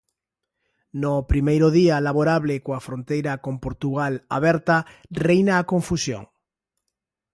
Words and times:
No 1.01 1.11
primeiro 1.31 1.67
día 1.79 2.03
laborable 2.07 2.55
coa 2.65 2.83
fronteira 2.87 3.33
con 3.43 3.55
Portugal 3.65 4.13
aberta 4.37 4.77
reina 5.27 5.53
a 5.57 5.67
confusión. 5.71 6.23